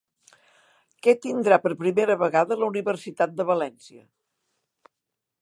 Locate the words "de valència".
3.43-4.05